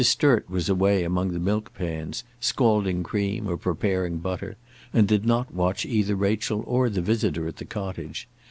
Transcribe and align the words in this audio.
Sturt 0.03 0.49
was 0.49 0.67
away 0.67 1.03
among 1.03 1.31
the 1.31 1.37
milk 1.39 1.75
pans, 1.75 2.23
scalding 2.39 3.03
cream 3.03 3.45
or 3.47 3.55
preparing 3.55 4.17
butter, 4.17 4.55
and 4.91 5.07
did 5.07 5.25
not 5.27 5.53
watch 5.53 5.85
either 5.85 6.15
Rachel 6.15 6.63
or 6.65 6.89
the 6.89 7.01
visitor 7.03 7.45
at 7.47 7.57
the 7.57 7.65
cottage. 7.65 8.27